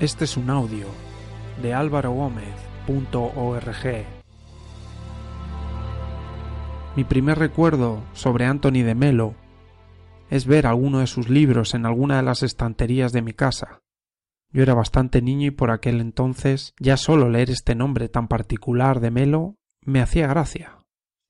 Este 0.00 0.26
es 0.26 0.36
un 0.36 0.48
audio 0.48 0.86
de 1.60 1.74
álvarogómez.org. 1.74 4.06
Mi 6.94 7.02
primer 7.02 7.40
recuerdo 7.40 8.04
sobre 8.12 8.44
Anthony 8.44 8.84
de 8.84 8.94
Melo 8.94 9.34
es 10.30 10.46
ver 10.46 10.68
alguno 10.68 11.00
de 11.00 11.08
sus 11.08 11.28
libros 11.28 11.74
en 11.74 11.84
alguna 11.84 12.18
de 12.18 12.22
las 12.22 12.44
estanterías 12.44 13.10
de 13.10 13.22
mi 13.22 13.32
casa. 13.32 13.80
Yo 14.52 14.62
era 14.62 14.72
bastante 14.72 15.20
niño 15.20 15.48
y 15.48 15.50
por 15.50 15.72
aquel 15.72 16.00
entonces 16.00 16.74
ya 16.78 16.96
solo 16.96 17.28
leer 17.28 17.50
este 17.50 17.74
nombre 17.74 18.08
tan 18.08 18.28
particular 18.28 19.00
de 19.00 19.10
Melo 19.10 19.56
me 19.84 20.00
hacía 20.00 20.28
gracia. 20.28 20.78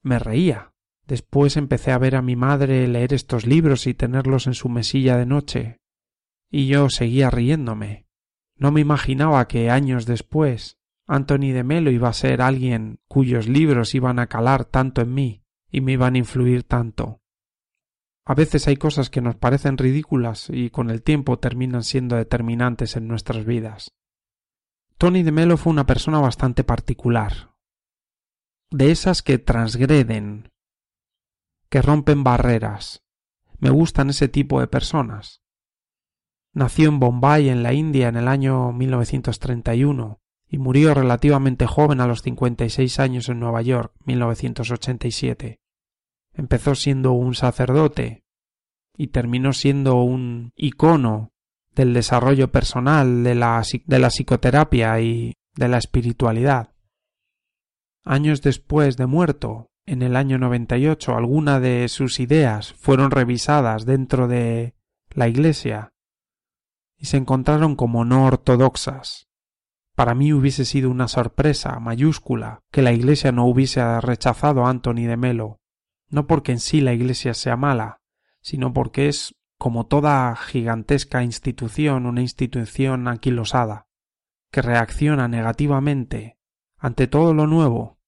Me 0.02 0.18
reía. 0.18 0.74
Después 1.06 1.56
empecé 1.56 1.90
a 1.90 1.98
ver 1.98 2.16
a 2.16 2.20
mi 2.20 2.36
madre 2.36 2.86
leer 2.86 3.14
estos 3.14 3.46
libros 3.46 3.86
y 3.86 3.94
tenerlos 3.94 4.46
en 4.46 4.52
su 4.52 4.68
mesilla 4.68 5.16
de 5.16 5.24
noche. 5.24 5.78
Y 6.50 6.66
yo 6.66 6.90
seguía 6.90 7.30
riéndome. 7.30 8.07
No 8.58 8.72
me 8.72 8.80
imaginaba 8.80 9.46
que 9.48 9.70
años 9.70 10.04
después 10.04 10.78
Anthony 11.06 11.52
de 11.52 11.64
Melo 11.64 11.90
iba 11.90 12.08
a 12.08 12.12
ser 12.12 12.42
alguien 12.42 13.00
cuyos 13.08 13.48
libros 13.48 13.94
iban 13.94 14.18
a 14.18 14.26
calar 14.26 14.66
tanto 14.66 15.00
en 15.00 15.14
mí 15.14 15.42
y 15.70 15.80
me 15.80 15.92
iban 15.92 16.14
a 16.14 16.18
influir 16.18 16.64
tanto. 16.64 17.22
A 18.26 18.34
veces 18.34 18.68
hay 18.68 18.76
cosas 18.76 19.08
que 19.08 19.22
nos 19.22 19.36
parecen 19.36 19.78
ridículas 19.78 20.50
y 20.50 20.68
con 20.68 20.90
el 20.90 21.02
tiempo 21.02 21.38
terminan 21.38 21.82
siendo 21.82 22.16
determinantes 22.16 22.94
en 22.96 23.08
nuestras 23.08 23.46
vidas. 23.46 23.94
Tony 24.98 25.22
de 25.22 25.32
Melo 25.32 25.56
fue 25.56 25.72
una 25.72 25.86
persona 25.86 26.18
bastante 26.18 26.62
particular, 26.62 27.54
de 28.70 28.90
esas 28.90 29.22
que 29.22 29.38
transgreden, 29.38 30.50
que 31.70 31.80
rompen 31.80 32.22
barreras. 32.22 33.02
Me 33.58 33.70
gustan 33.70 34.10
ese 34.10 34.28
tipo 34.28 34.60
de 34.60 34.66
personas. 34.66 35.42
Nació 36.58 36.88
en 36.88 36.98
Bombay, 36.98 37.50
en 37.50 37.62
la 37.62 37.72
India, 37.72 38.08
en 38.08 38.16
el 38.16 38.26
año 38.26 38.72
1931 38.72 40.18
y 40.48 40.58
murió 40.58 40.92
relativamente 40.92 41.68
joven 41.68 42.00
a 42.00 42.08
los 42.08 42.22
56 42.22 42.98
años 42.98 43.28
en 43.28 43.38
Nueva 43.38 43.62
York, 43.62 43.92
1987. 44.06 45.60
Empezó 46.34 46.74
siendo 46.74 47.12
un 47.12 47.36
sacerdote 47.36 48.24
y 48.96 49.06
terminó 49.06 49.52
siendo 49.52 50.02
un 50.02 50.50
icono 50.56 51.30
del 51.76 51.94
desarrollo 51.94 52.50
personal, 52.50 53.22
de 53.22 53.36
la, 53.36 53.62
psicoterapia 53.62 55.00
y 55.00 55.34
de 55.54 55.68
la 55.68 55.78
espiritualidad. 55.78 56.74
Años 58.04 58.42
después 58.42 58.96
de 58.96 59.06
muerto, 59.06 59.68
en 59.86 60.02
el 60.02 60.16
año 60.16 60.38
98, 60.38 61.14
algunas 61.14 61.62
de 61.62 61.86
sus 61.86 62.18
ideas 62.18 62.72
fueron 62.72 63.12
revisadas 63.12 63.86
dentro 63.86 64.26
de 64.26 64.74
la 65.14 65.28
Iglesia 65.28 65.92
y 66.98 67.06
se 67.06 67.16
encontraron 67.16 67.76
como 67.76 68.04
no 68.04 68.26
ortodoxas. 68.26 69.28
Para 69.94 70.14
mí 70.14 70.32
hubiese 70.32 70.64
sido 70.64 70.90
una 70.90 71.08
sorpresa 71.08 71.78
mayúscula 71.80 72.60
que 72.70 72.82
la 72.82 72.92
Iglesia 72.92 73.32
no 73.32 73.46
hubiese 73.46 74.00
rechazado 74.00 74.66
a 74.66 74.70
Anthony 74.70 75.06
de 75.06 75.16
Melo, 75.16 75.60
no 76.08 76.26
porque 76.26 76.52
en 76.52 76.60
sí 76.60 76.80
la 76.80 76.92
Iglesia 76.92 77.34
sea 77.34 77.56
mala, 77.56 78.00
sino 78.40 78.72
porque 78.72 79.08
es, 79.08 79.34
como 79.58 79.86
toda 79.86 80.34
gigantesca 80.36 81.22
institución, 81.22 82.06
una 82.06 82.20
institución 82.20 83.08
anquilosada, 83.08 83.86
que 84.50 84.62
reacciona 84.62 85.28
negativamente 85.28 86.38
ante 86.78 87.06
todo 87.06 87.34
lo 87.34 87.46
nuevo. 87.46 87.98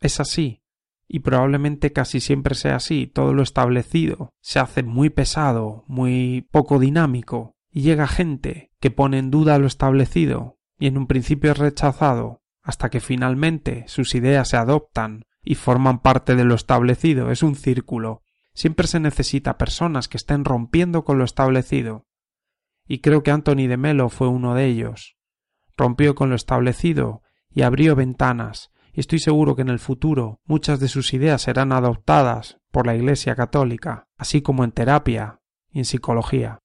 Es 0.00 0.20
así, 0.20 0.62
y 1.06 1.20
probablemente 1.20 1.92
casi 1.92 2.20
siempre 2.20 2.54
sea 2.54 2.76
así, 2.76 3.06
todo 3.06 3.32
lo 3.32 3.42
establecido 3.42 4.30
se 4.40 4.60
hace 4.60 4.82
muy 4.82 5.10
pesado, 5.10 5.84
muy 5.88 6.48
poco 6.50 6.78
dinámico, 6.78 7.57
y 7.70 7.82
llega 7.82 8.06
gente 8.06 8.72
que 8.80 8.90
pone 8.90 9.18
en 9.18 9.30
duda 9.30 9.58
lo 9.58 9.66
establecido, 9.66 10.58
y 10.78 10.86
en 10.86 10.96
un 10.96 11.06
principio 11.06 11.52
es 11.52 11.58
rechazado, 11.58 12.42
hasta 12.62 12.90
que 12.90 13.00
finalmente 13.00 13.84
sus 13.88 14.14
ideas 14.14 14.48
se 14.48 14.56
adoptan 14.56 15.24
y 15.42 15.54
forman 15.54 16.00
parte 16.00 16.36
de 16.36 16.44
lo 16.44 16.54
establecido. 16.54 17.30
Es 17.30 17.42
un 17.42 17.56
círculo. 17.56 18.22
Siempre 18.52 18.86
se 18.86 19.00
necesita 19.00 19.56
personas 19.56 20.08
que 20.08 20.16
estén 20.18 20.44
rompiendo 20.44 21.04
con 21.04 21.18
lo 21.18 21.24
establecido. 21.24 22.06
Y 22.86 22.98
creo 22.98 23.22
que 23.22 23.30
Anthony 23.30 23.66
de 23.68 23.76
Melo 23.76 24.08
fue 24.08 24.28
uno 24.28 24.54
de 24.54 24.66
ellos. 24.66 25.16
Rompió 25.76 26.14
con 26.14 26.30
lo 26.30 26.36
establecido 26.36 27.22
y 27.50 27.62
abrió 27.62 27.96
ventanas, 27.96 28.70
y 28.92 29.00
estoy 29.00 29.20
seguro 29.20 29.56
que 29.56 29.62
en 29.62 29.68
el 29.68 29.78
futuro 29.78 30.40
muchas 30.44 30.80
de 30.80 30.88
sus 30.88 31.14
ideas 31.14 31.42
serán 31.42 31.72
adoptadas 31.72 32.58
por 32.70 32.86
la 32.86 32.96
Iglesia 32.96 33.34
católica, 33.36 34.08
así 34.16 34.42
como 34.42 34.64
en 34.64 34.72
terapia 34.72 35.40
y 35.70 35.78
en 35.78 35.84
psicología. 35.84 36.60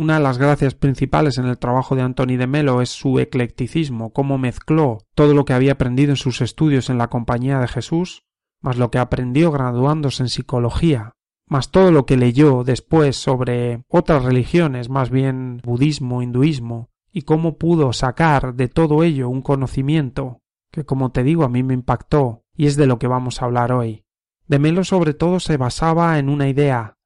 Una 0.00 0.14
de 0.14 0.20
las 0.20 0.38
gracias 0.38 0.74
principales 0.74 1.36
en 1.36 1.44
el 1.44 1.58
trabajo 1.58 1.94
de 1.94 2.00
Antoni 2.00 2.38
de 2.38 2.46
Melo 2.46 2.80
es 2.80 2.88
su 2.88 3.18
eclecticismo, 3.18 4.14
cómo 4.14 4.38
mezcló 4.38 5.04
todo 5.14 5.34
lo 5.34 5.44
que 5.44 5.52
había 5.52 5.72
aprendido 5.72 6.12
en 6.12 6.16
sus 6.16 6.40
estudios 6.40 6.88
en 6.88 6.96
la 6.96 7.08
Compañía 7.08 7.58
de 7.58 7.68
Jesús, 7.68 8.22
más 8.62 8.78
lo 8.78 8.90
que 8.90 8.96
aprendió 8.96 9.52
graduándose 9.52 10.22
en 10.22 10.30
psicología, 10.30 11.16
más 11.46 11.70
todo 11.70 11.92
lo 11.92 12.06
que 12.06 12.16
leyó 12.16 12.64
después 12.64 13.18
sobre 13.18 13.84
otras 13.88 14.24
religiones, 14.24 14.88
más 14.88 15.10
bien 15.10 15.60
budismo, 15.62 16.22
hinduismo, 16.22 16.88
y 17.12 17.22
cómo 17.22 17.58
pudo 17.58 17.92
sacar 17.92 18.54
de 18.54 18.68
todo 18.68 19.02
ello 19.02 19.28
un 19.28 19.42
conocimiento 19.42 20.40
que, 20.72 20.86
como 20.86 21.12
te 21.12 21.24
digo, 21.24 21.44
a 21.44 21.50
mí 21.50 21.62
me 21.62 21.74
impactó, 21.74 22.46
y 22.56 22.68
es 22.68 22.76
de 22.76 22.86
lo 22.86 22.98
que 22.98 23.06
vamos 23.06 23.42
a 23.42 23.44
hablar 23.44 23.70
hoy. 23.70 24.06
De 24.46 24.58
Melo 24.58 24.82
sobre 24.82 25.12
todo 25.12 25.40
se 25.40 25.58
basaba 25.58 26.18
en 26.18 26.30
una 26.30 26.48
idea, 26.48 26.96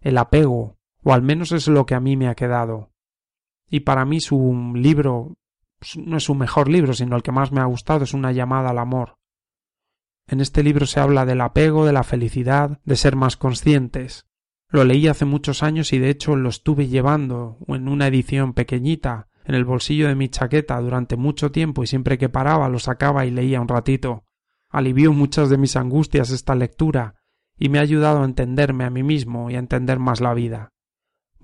el 0.00 0.18
apego, 0.18 0.78
o 1.04 1.12
al 1.12 1.22
menos 1.22 1.52
es 1.52 1.68
lo 1.68 1.86
que 1.86 1.94
a 1.94 2.00
mí 2.00 2.16
me 2.16 2.28
ha 2.28 2.34
quedado. 2.34 2.90
Y 3.68 3.80
para 3.80 4.04
mí 4.04 4.20
su 4.20 4.72
libro 4.74 5.36
no 5.96 6.16
es 6.16 6.24
su 6.24 6.34
mejor 6.34 6.68
libro, 6.68 6.94
sino 6.94 7.14
el 7.14 7.22
que 7.22 7.32
más 7.32 7.52
me 7.52 7.60
ha 7.60 7.66
gustado, 7.66 8.04
es 8.04 8.14
una 8.14 8.32
llamada 8.32 8.70
al 8.70 8.78
amor. 8.78 9.18
En 10.26 10.40
este 10.40 10.62
libro 10.62 10.86
se 10.86 11.00
habla 11.00 11.26
del 11.26 11.42
apego, 11.42 11.84
de 11.84 11.92
la 11.92 12.02
felicidad, 12.02 12.80
de 12.84 12.96
ser 12.96 13.16
más 13.16 13.36
conscientes. 13.36 14.26
Lo 14.70 14.84
leí 14.84 15.06
hace 15.06 15.26
muchos 15.26 15.62
años 15.62 15.92
y 15.92 15.98
de 15.98 16.08
hecho 16.08 16.36
lo 16.36 16.48
estuve 16.48 16.88
llevando 16.88 17.58
en 17.68 17.88
una 17.88 18.06
edición 18.06 18.54
pequeñita 18.54 19.28
en 19.44 19.54
el 19.54 19.66
bolsillo 19.66 20.08
de 20.08 20.14
mi 20.14 20.30
chaqueta 20.30 20.80
durante 20.80 21.16
mucho 21.16 21.52
tiempo 21.52 21.84
y 21.84 21.86
siempre 21.86 22.16
que 22.16 22.30
paraba 22.30 22.70
lo 22.70 22.78
sacaba 22.78 23.26
y 23.26 23.30
leía 23.30 23.60
un 23.60 23.68
ratito. 23.68 24.24
Alivió 24.70 25.12
muchas 25.12 25.50
de 25.50 25.58
mis 25.58 25.76
angustias 25.76 26.30
esta 26.30 26.54
lectura 26.54 27.16
y 27.58 27.68
me 27.68 27.78
ha 27.78 27.82
ayudado 27.82 28.22
a 28.22 28.24
entenderme 28.24 28.84
a 28.84 28.90
mí 28.90 29.02
mismo 29.02 29.50
y 29.50 29.56
a 29.56 29.58
entender 29.58 29.98
más 29.98 30.22
la 30.22 30.32
vida 30.32 30.73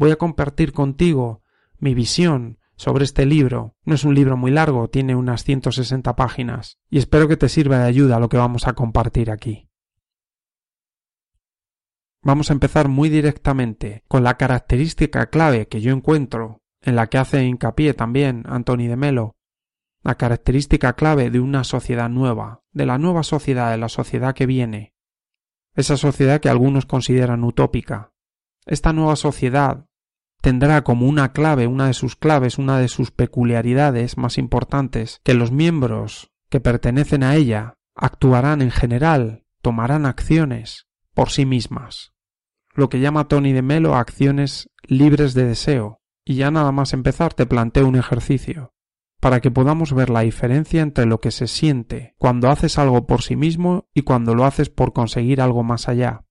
voy 0.00 0.12
a 0.12 0.16
compartir 0.16 0.72
contigo 0.72 1.42
mi 1.78 1.92
visión 1.92 2.58
sobre 2.74 3.04
este 3.04 3.26
libro. 3.26 3.76
No 3.84 3.94
es 3.94 4.04
un 4.04 4.14
libro 4.14 4.38
muy 4.38 4.50
largo, 4.50 4.88
tiene 4.88 5.14
unas 5.14 5.44
160 5.44 6.16
páginas, 6.16 6.78
y 6.88 6.96
espero 6.96 7.28
que 7.28 7.36
te 7.36 7.50
sirva 7.50 7.80
de 7.80 7.84
ayuda 7.84 8.18
lo 8.18 8.30
que 8.30 8.38
vamos 8.38 8.66
a 8.66 8.72
compartir 8.72 9.30
aquí. 9.30 9.68
Vamos 12.22 12.48
a 12.48 12.54
empezar 12.54 12.88
muy 12.88 13.10
directamente 13.10 14.02
con 14.08 14.24
la 14.24 14.38
característica 14.38 15.26
clave 15.26 15.68
que 15.68 15.82
yo 15.82 15.92
encuentro, 15.92 16.62
en 16.80 16.96
la 16.96 17.08
que 17.08 17.18
hace 17.18 17.44
hincapié 17.44 17.92
también 17.92 18.44
Anthony 18.48 18.88
de 18.88 18.96
Melo, 18.96 19.36
la 20.02 20.14
característica 20.14 20.94
clave 20.94 21.28
de 21.28 21.40
una 21.40 21.62
sociedad 21.62 22.08
nueva, 22.08 22.62
de 22.72 22.86
la 22.86 22.96
nueva 22.96 23.22
sociedad, 23.22 23.70
de 23.70 23.76
la 23.76 23.90
sociedad 23.90 24.34
que 24.34 24.46
viene, 24.46 24.94
esa 25.74 25.98
sociedad 25.98 26.40
que 26.40 26.48
algunos 26.48 26.86
consideran 26.86 27.44
utópica. 27.44 28.14
Esta 28.64 28.94
nueva 28.94 29.16
sociedad 29.16 29.89
tendrá 30.40 30.82
como 30.82 31.06
una 31.06 31.32
clave, 31.32 31.66
una 31.66 31.86
de 31.86 31.94
sus 31.94 32.16
claves, 32.16 32.58
una 32.58 32.78
de 32.78 32.88
sus 32.88 33.10
peculiaridades 33.10 34.16
más 34.16 34.38
importantes, 34.38 35.20
que 35.24 35.34
los 35.34 35.52
miembros 35.52 36.30
que 36.48 36.60
pertenecen 36.60 37.22
a 37.22 37.36
ella 37.36 37.74
actuarán 37.94 38.62
en 38.62 38.70
general, 38.70 39.44
tomarán 39.62 40.06
acciones 40.06 40.86
por 41.14 41.30
sí 41.30 41.46
mismas. 41.46 42.12
Lo 42.72 42.88
que 42.88 43.00
llama 43.00 43.28
Tony 43.28 43.52
de 43.52 43.62
Melo 43.62 43.94
acciones 43.94 44.70
libres 44.82 45.34
de 45.34 45.44
deseo. 45.44 46.00
Y 46.24 46.36
ya 46.36 46.50
nada 46.50 46.70
más 46.70 46.92
empezar 46.92 47.34
te 47.34 47.46
planteo 47.46 47.88
un 47.88 47.96
ejercicio 47.96 48.72
para 49.20 49.40
que 49.40 49.50
podamos 49.50 49.92
ver 49.92 50.10
la 50.10 50.20
diferencia 50.20 50.80
entre 50.80 51.04
lo 51.04 51.20
que 51.20 51.30
se 51.30 51.46
siente 51.46 52.14
cuando 52.18 52.48
haces 52.48 52.78
algo 52.78 53.06
por 53.06 53.22
sí 53.22 53.36
mismo 53.36 53.88
y 53.94 54.02
cuando 54.02 54.34
lo 54.34 54.44
haces 54.46 54.70
por 54.70 54.92
conseguir 54.92 55.40
algo 55.42 55.62
más 55.62 55.88
allá. 55.88 56.24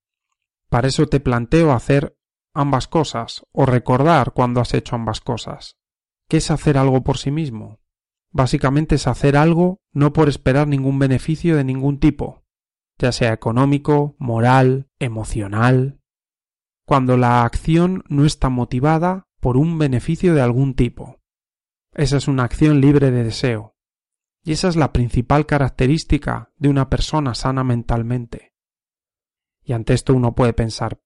Para 0.69 0.87
eso 0.87 1.05
te 1.05 1.19
planteo 1.19 1.71
hacer 1.71 2.17
ambas 2.53 2.87
cosas 2.87 3.43
o 3.51 3.65
recordar 3.65 4.33
cuando 4.33 4.61
has 4.61 4.73
hecho 4.73 4.95
ambas 4.95 5.21
cosas. 5.21 5.77
¿Qué 6.27 6.37
es 6.37 6.51
hacer 6.51 6.77
algo 6.77 7.03
por 7.03 7.17
sí 7.17 7.31
mismo? 7.31 7.79
Básicamente 8.31 8.95
es 8.95 9.07
hacer 9.07 9.35
algo 9.35 9.81
no 9.91 10.13
por 10.13 10.29
esperar 10.29 10.67
ningún 10.67 10.99
beneficio 10.99 11.55
de 11.55 11.63
ningún 11.63 11.99
tipo, 11.99 12.43
ya 12.99 13.11
sea 13.11 13.33
económico, 13.33 14.15
moral, 14.19 14.89
emocional, 14.99 15.99
cuando 16.85 17.17
la 17.17 17.43
acción 17.43 18.03
no 18.07 18.25
está 18.25 18.49
motivada 18.49 19.27
por 19.39 19.57
un 19.57 19.77
beneficio 19.77 20.33
de 20.33 20.41
algún 20.41 20.73
tipo. 20.73 21.19
Esa 21.93 22.17
es 22.17 22.27
una 22.27 22.43
acción 22.43 22.81
libre 22.81 23.11
de 23.11 23.23
deseo. 23.23 23.75
Y 24.43 24.53
esa 24.53 24.69
es 24.69 24.75
la 24.75 24.93
principal 24.93 25.45
característica 25.45 26.51
de 26.57 26.69
una 26.69 26.89
persona 26.89 27.35
sana 27.35 27.63
mentalmente. 27.63 28.53
Y 29.63 29.73
ante 29.73 29.93
esto 29.93 30.13
uno 30.13 30.33
puede 30.33 30.53
pensar, 30.53 30.99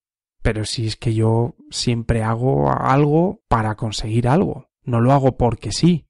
pero 0.43 0.65
si 0.65 0.85
es 0.85 0.97
que 0.97 1.15
yo 1.15 1.55
siempre 1.71 2.21
hago 2.21 2.69
algo 2.69 3.41
para 3.47 3.75
conseguir 3.75 4.27
algo. 4.27 4.69
no 4.83 4.99
lo 4.99 5.13
hago 5.13 5.37
porque 5.37 5.71
sí. 5.71 6.09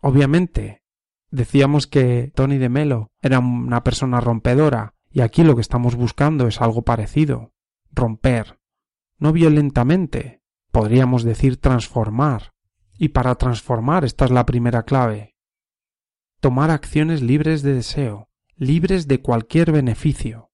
Obviamente, 0.00 0.84
decíamos 1.28 1.88
que 1.88 2.30
Tony 2.36 2.58
de 2.58 2.68
Melo 2.68 3.10
era 3.20 3.40
una 3.40 3.82
persona 3.82 4.20
rompedora, 4.20 4.94
y 5.10 5.22
aquí 5.22 5.42
lo 5.42 5.56
que 5.56 5.60
estamos 5.60 5.96
buscando 5.96 6.46
es 6.46 6.60
algo 6.60 6.82
parecido. 6.82 7.52
Romper. 7.90 8.60
No 9.18 9.32
violentamente, 9.32 10.40
podríamos 10.70 11.24
decir 11.24 11.56
transformar. 11.56 12.52
Y 12.96 13.08
para 13.08 13.34
transformar 13.34 14.04
esta 14.04 14.26
es 14.26 14.30
la 14.30 14.46
primera 14.46 14.84
clave. 14.84 15.34
Tomar 16.38 16.70
acciones 16.70 17.20
libres 17.20 17.62
de 17.62 17.74
deseo, 17.74 18.28
libres 18.54 19.08
de 19.08 19.20
cualquier 19.20 19.72
beneficio. 19.72 20.47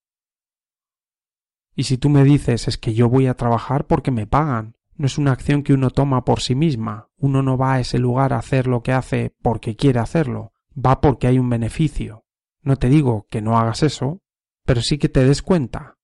Y 1.75 1.85
si 1.85 1.99
tú 1.99 2.09
me 2.09 2.25
dices 2.25 2.69
es 2.69 2.79
que 2.79 2.95
yo 2.95 3.09
voy 3.09 3.27
a 3.27 3.35
trabajar 3.35 3.87
porque 3.87 4.11
me 4.11 4.27
pagan, 4.27 4.77
no 4.97 5.07
es 5.07 5.19
una 5.19 5.33
acción 5.33 5.63
que 5.63 5.75
uno 5.75 5.91
toma 5.91 6.25
por 6.25 6.41
sí 6.41 6.55
misma, 6.55 7.09
uno 7.17 7.43
no 7.43 7.59
va 7.59 7.75
a 7.75 7.81
ese 7.81 7.99
lugar 7.99 8.33
a 8.33 8.39
hacer 8.39 8.67
lo 8.67 8.83
que 8.83 8.93
hace 8.93 9.35
porque 9.43 9.75
quiere 9.75 9.99
hacerlo, 9.99 10.53
va 10.75 11.01
porque 11.01 11.27
hay 11.27 11.39
un 11.39 11.51
beneficio. 11.51 12.25
No 12.63 12.77
te 12.77 12.89
digo 12.89 13.27
que 13.29 13.43
no 13.43 13.59
hagas 13.59 13.83
eso, 13.83 14.23
pero 14.65 14.81
sí 14.81 14.99
que 14.99 15.09
te 15.09 15.25
des 15.25 15.43
cuenta. 15.43 15.99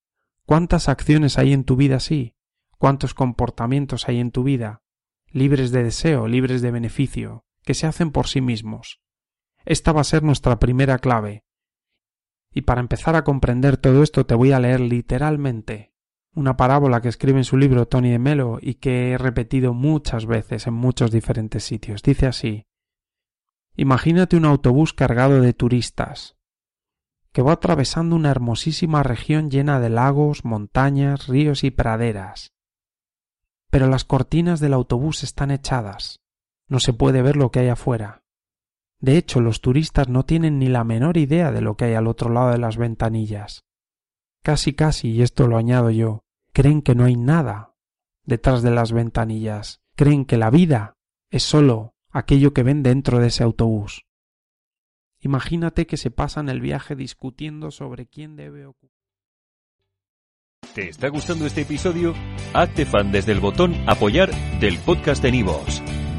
¿Cuántas 0.44 0.88
acciones 0.88 1.38
hay 1.38 1.52
en 1.52 1.64
tu 1.64 1.76
vida 1.76 1.96
así? 1.96 2.34
¿Cuántos 2.76 3.14
comportamientos 3.14 4.08
hay 4.08 4.18
en 4.18 4.32
tu 4.32 4.42
vida? 4.42 4.82
Libres 5.30 5.70
de 5.70 5.84
deseo, 5.84 6.26
libres 6.26 6.60
de 6.60 6.72
beneficio, 6.72 7.44
que 7.62 7.74
se 7.74 7.86
hacen 7.86 8.10
por 8.10 8.26
sí 8.26 8.40
mismos. 8.40 9.00
Esta 9.64 9.92
va 9.92 10.00
a 10.00 10.04
ser 10.04 10.22
nuestra 10.22 10.58
primera 10.58 10.98
clave. 10.98 11.44
Y 12.52 12.62
para 12.62 12.80
empezar 12.80 13.16
a 13.16 13.24
comprender 13.24 13.76
todo 13.76 14.02
esto 14.02 14.26
te 14.26 14.34
voy 14.34 14.52
a 14.52 14.60
leer 14.60 14.80
literalmente 14.80 15.90
una 16.34 16.56
parábola 16.56 17.00
que 17.00 17.08
escribe 17.08 17.38
en 17.38 17.44
su 17.44 17.56
libro 17.56 17.86
Tony 17.86 18.10
de 18.10 18.18
Melo 18.18 18.58
y 18.60 18.74
que 18.74 19.12
he 19.12 19.18
repetido 19.18 19.74
muchas 19.74 20.26
veces 20.26 20.66
en 20.66 20.74
muchos 20.74 21.10
diferentes 21.10 21.64
sitios. 21.64 22.02
Dice 22.02 22.26
así 22.26 22.66
Imagínate 23.76 24.36
un 24.36 24.44
autobús 24.44 24.92
cargado 24.92 25.40
de 25.40 25.52
turistas, 25.54 26.36
que 27.32 27.42
va 27.42 27.52
atravesando 27.52 28.16
una 28.16 28.30
hermosísima 28.30 29.02
región 29.02 29.50
llena 29.50 29.80
de 29.80 29.90
lagos, 29.90 30.44
montañas, 30.44 31.28
ríos 31.28 31.64
y 31.64 31.70
praderas. 31.70 32.52
Pero 33.70 33.86
las 33.86 34.04
cortinas 34.04 34.60
del 34.60 34.74
autobús 34.74 35.22
están 35.22 35.50
echadas. 35.50 36.20
No 36.68 36.80
se 36.80 36.92
puede 36.92 37.22
ver 37.22 37.36
lo 37.36 37.50
que 37.50 37.60
hay 37.60 37.68
afuera. 37.68 38.24
De 39.00 39.16
hecho, 39.16 39.40
los 39.40 39.60
turistas 39.60 40.08
no 40.08 40.24
tienen 40.24 40.58
ni 40.58 40.68
la 40.68 40.84
menor 40.84 41.16
idea 41.16 41.50
de 41.52 41.62
lo 41.62 41.76
que 41.76 41.86
hay 41.86 41.94
al 41.94 42.06
otro 42.06 42.30
lado 42.30 42.50
de 42.50 42.58
las 42.58 42.76
ventanillas. 42.76 43.64
Casi 44.42 44.74
casi, 44.74 45.10
y 45.10 45.22
esto 45.22 45.46
lo 45.46 45.56
añado 45.56 45.90
yo, 45.90 46.24
creen 46.52 46.82
que 46.82 46.94
no 46.94 47.04
hay 47.04 47.16
nada 47.16 47.74
detrás 48.24 48.62
de 48.62 48.70
las 48.70 48.92
ventanillas, 48.92 49.80
creen 49.96 50.24
que 50.24 50.36
la 50.36 50.50
vida 50.50 50.96
es 51.30 51.42
sólo 51.42 51.94
aquello 52.10 52.52
que 52.52 52.62
ven 52.62 52.82
dentro 52.82 53.18
de 53.18 53.28
ese 53.28 53.42
autobús. 53.42 54.06
Imagínate 55.20 55.86
que 55.86 55.96
se 55.96 56.10
pasan 56.10 56.48
el 56.48 56.60
viaje 56.60 56.96
discutiendo 56.96 57.70
sobre 57.70 58.06
quién 58.06 58.36
debe 58.36 58.66
ocupar. 58.66 58.90
¿Te 60.74 60.88
está 60.88 61.08
gustando 61.08 61.46
este 61.46 61.62
episodio? 61.62 62.14
Hazte 62.54 62.86
fan 62.86 63.10
desde 63.12 63.32
el 63.32 63.40
botón 63.40 63.74
apoyar 63.88 64.30
del 64.60 64.78
podcast 64.78 65.22
de 65.22 65.32
Nivos. 65.32 65.82